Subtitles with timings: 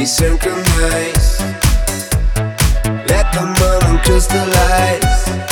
[0.00, 1.40] be synchronized.
[3.06, 5.49] Let the moment crystallize.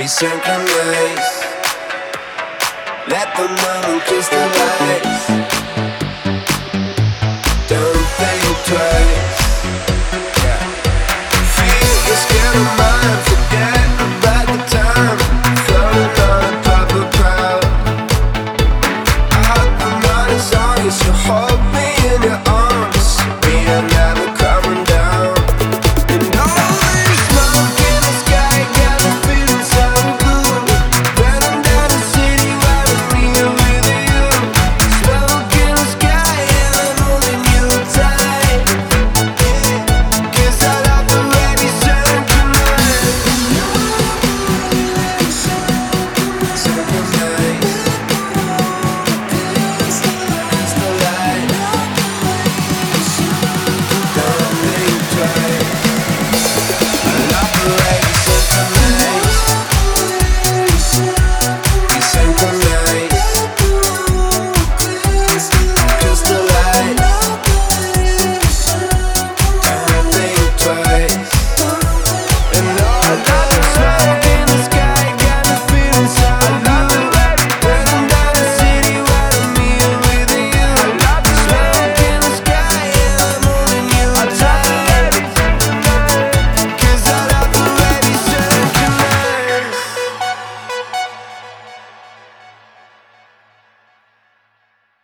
[0.00, 1.44] Be synchronized.
[3.06, 5.09] Let the moment crystallize.